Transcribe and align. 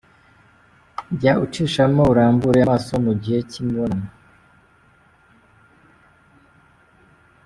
Jya 1.19 1.33
ucishamo 1.45 2.01
urambure 2.11 2.59
amaso 2.65 2.93
mu 3.05 3.13
gihe 3.21 3.39
cy’imibonano. 3.49 4.09